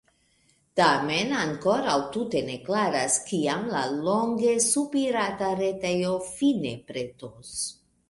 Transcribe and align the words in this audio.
Tamen 0.79 1.35
ankoraŭ 1.41 1.97
tute 2.15 2.41
ne 2.49 2.57
klaras, 2.71 3.19
kiam 3.29 3.69
la 3.77 3.85
longe 4.09 4.57
sopirata 4.73 5.55
retejo 5.63 6.19
fine 6.35 6.77
pretos. 6.93 7.59